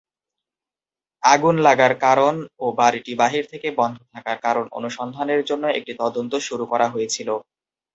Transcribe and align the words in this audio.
আগুন 1.23 1.55
লাগার 1.67 1.93
কারণ 2.05 2.33
ও 2.57 2.77
বাড়িটি 2.79 3.11
বাহির 3.21 3.43
থেকে 3.51 3.67
বন্ধ 3.79 3.97
থাকার 4.13 4.37
কারণ 4.45 4.65
অনুসন্ধানের 4.77 5.41
জন্য 5.49 5.63
একটি 5.79 5.93
তদন্ত 6.01 6.33
শুরু 6.47 6.63
করা 6.71 6.87
হয়েছিল। 6.93 7.29